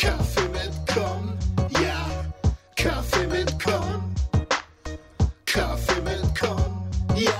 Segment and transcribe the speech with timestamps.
[0.00, 1.36] Kaffee mit Con,
[1.78, 2.06] ja,
[2.74, 4.14] Kaffee mit Con.
[5.44, 6.56] Kaffee mit Con,
[7.16, 7.30] ja,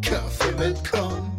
[0.00, 1.30] Kaffee mit Con.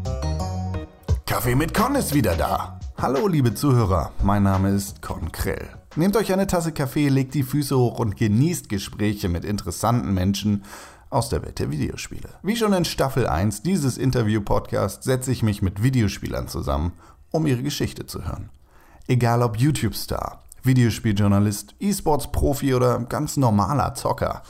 [1.26, 2.80] Kaffee mit Con ist wieder da.
[3.00, 5.70] Hallo liebe Zuhörer, mein Name ist Con Krell.
[5.96, 10.66] Nehmt euch eine Tasse Kaffee, legt die Füße hoch und genießt Gespräche mit interessanten Menschen
[11.10, 12.30] aus der Welt der Videospiele.
[12.44, 16.92] Wie schon in Staffel 1 dieses Interview-Podcast setze ich mich mit Videospielern zusammen,
[17.32, 18.52] um ihre Geschichte zu hören.
[19.10, 24.44] Egal ob YouTube-Star, Videospieljournalist, E-Sports-Profi oder ganz normaler Zocker.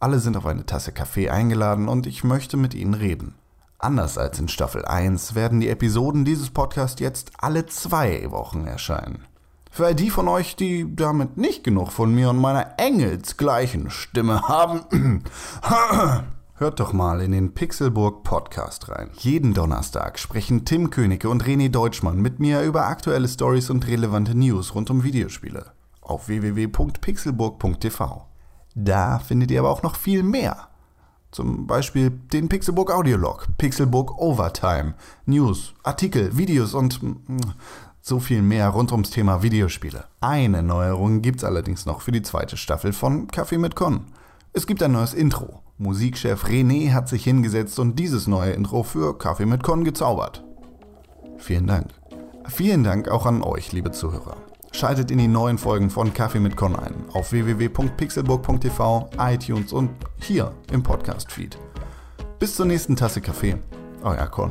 [0.00, 3.36] Alle sind auf eine Tasse Kaffee eingeladen und ich möchte mit ihnen reden.
[3.78, 9.24] Anders als in Staffel 1 werden die Episoden dieses Podcasts jetzt alle zwei Wochen erscheinen.
[9.70, 14.42] Für all die von euch, die damit nicht genug von mir und meiner engelsgleichen Stimme
[14.42, 15.24] haben,
[16.54, 19.10] hört doch mal in den Pixelburg Podcast rein.
[19.14, 24.36] Jeden Donnerstag sprechen Tim Königke und René Deutschmann mit mir über aktuelle Stories und relevante
[24.36, 28.26] News rund um Videospiele auf www.pixelburg.tv.
[28.74, 30.68] Da findet ihr aber auch noch viel mehr.
[31.30, 34.94] Zum Beispiel den Pixelburg Audiolog, Pixelburg Overtime,
[35.24, 37.38] News, Artikel, Videos und mm,
[38.02, 40.04] so viel mehr rund ums Thema Videospiele.
[40.20, 44.06] Eine Neuerung gibt's allerdings noch für die zweite Staffel von Kaffee mit Con.
[44.54, 45.62] Es gibt ein neues Intro.
[45.78, 50.44] Musikchef René hat sich hingesetzt und dieses neue Intro für Kaffee mit Con gezaubert.
[51.38, 51.88] Vielen Dank.
[52.48, 54.36] Vielen Dank auch an euch, liebe Zuhörer.
[54.72, 60.52] Schaltet in die neuen Folgen von Kaffee mit Con ein auf www.pixelburg.tv, iTunes und hier
[60.70, 61.56] im Podcast-Feed.
[62.38, 63.56] Bis zur nächsten Tasse Kaffee.
[64.02, 64.50] Euer Con.